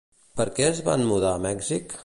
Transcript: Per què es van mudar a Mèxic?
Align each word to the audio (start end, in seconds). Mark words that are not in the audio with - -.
Per 0.39 0.47
què 0.55 0.65
es 0.69 0.81
van 0.89 1.05
mudar 1.11 1.37
a 1.37 1.43
Mèxic? 1.47 1.99